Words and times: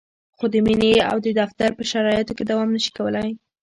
خو 0.37 0.45
د 0.53 0.55
مینې 0.65 0.93
او 1.11 1.17
د 1.25 1.27
دفتر 1.39 1.69
په 1.77 1.83
شرایطو 1.91 2.35
کې 2.37 2.43
دوام 2.49 2.69
نشي 2.75 2.91
کولای. 2.97 3.29